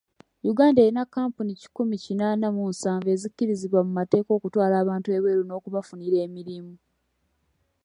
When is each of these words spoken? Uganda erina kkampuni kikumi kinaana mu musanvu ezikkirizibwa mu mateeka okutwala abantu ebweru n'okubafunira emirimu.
Uganda 0.51 0.79
erina 0.81 1.03
kkampuni 1.05 1.51
kikumi 1.61 1.95
kinaana 2.03 2.45
mu 2.55 2.61
musanvu 2.67 3.07
ezikkirizibwa 3.15 3.79
mu 3.87 3.91
mateeka 3.99 4.31
okutwala 4.37 4.75
abantu 4.83 5.07
ebweru 5.17 5.41
n'okubafunira 5.45 6.17
emirimu. 6.25 6.75